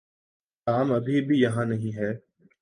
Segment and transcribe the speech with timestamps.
[0.67, 2.11] Tom ابھی بھی یہاں نہیں ہے۔